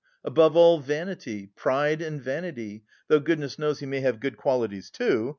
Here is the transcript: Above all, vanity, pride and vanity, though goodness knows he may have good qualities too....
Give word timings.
Above 0.23 0.55
all, 0.57 0.79
vanity, 0.79 1.51
pride 1.55 2.01
and 2.01 2.19
vanity, 2.23 2.83
though 3.07 3.19
goodness 3.19 3.59
knows 3.59 3.81
he 3.81 3.85
may 3.85 3.99
have 3.99 4.19
good 4.19 4.35
qualities 4.35 4.89
too.... 4.89 5.29